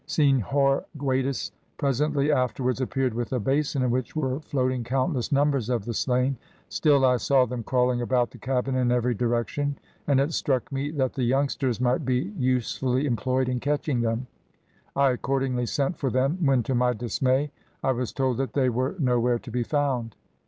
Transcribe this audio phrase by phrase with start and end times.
[0.07, 5.85] Senhor Guedes presently afterwards appeared with a basin, in which were floating countless numbers of
[5.85, 6.37] the slain;
[6.69, 9.77] still I saw them crawling about the cabin in every direction,
[10.07, 14.25] and it struck me that the youngsters might be usefully employed in catching them.
[14.95, 17.51] I accordingly sent for them, when, to my dismay,
[17.83, 20.15] I was told that they were nowhere to be found.